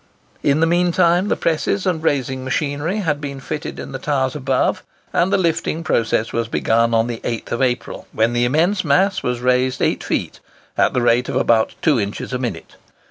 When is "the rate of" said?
10.95-11.35